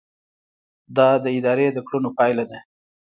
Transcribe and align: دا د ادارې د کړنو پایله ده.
دا 0.97 1.09
د 1.23 1.25
ادارې 1.37 1.67
د 1.73 1.79
کړنو 1.87 2.09
پایله 2.17 2.43
ده. 2.51 2.59